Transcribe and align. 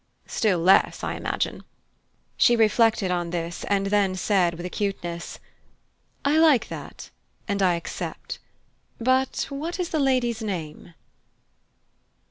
"Still 0.25 0.57
less, 0.57 1.03
I 1.03 1.13
imagine." 1.13 1.63
She 2.35 2.55
reflected 2.55 3.11
on 3.11 3.29
this, 3.29 3.63
and 3.65 3.85
then 3.85 4.15
said 4.15 4.55
with 4.55 4.65
acuteness: 4.65 5.37
"I 6.25 6.39
like 6.39 6.69
that, 6.69 7.11
and 7.47 7.61
I 7.61 7.75
accept 7.75 8.39
but 8.99 9.45
what 9.49 9.79
is 9.79 9.89
the 9.89 9.99
lady's 9.99 10.41
name?" 10.41 10.95